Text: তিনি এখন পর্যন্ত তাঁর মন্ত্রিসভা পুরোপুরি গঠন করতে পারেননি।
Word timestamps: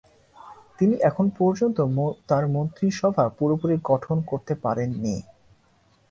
তিনি 0.79 0.95
এখন 1.09 1.25
পর্যন্ত 1.39 1.77
তাঁর 2.29 2.43
মন্ত্রিসভা 2.47 3.25
পুরোপুরি 3.37 3.75
গঠন 3.89 4.17
করতে 4.29 4.53
পারেননি। 4.63 5.15